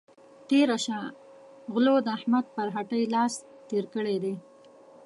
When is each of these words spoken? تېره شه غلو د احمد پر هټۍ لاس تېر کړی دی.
تېره 0.47 0.77
شه 0.85 0.99
غلو 1.73 1.95
د 2.05 2.07
احمد 2.17 2.45
پر 2.55 2.67
هټۍ 2.75 3.03
لاس 3.15 3.33
تېر 3.69 3.85
کړی 3.93 4.15
دی. 4.23 4.35